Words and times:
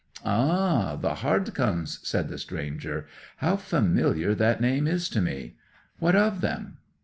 'Ah! 0.25 0.95
the 0.99 1.17
Hardcomes,' 1.17 1.99
said 2.01 2.27
the 2.27 2.39
stranger. 2.39 3.05
'How 3.37 3.55
familiar 3.55 4.33
that 4.33 4.59
name 4.59 4.87
is 4.87 5.07
to 5.09 5.21
me! 5.21 5.57
What 5.99 6.15
of 6.15 6.41
them? 6.41 6.77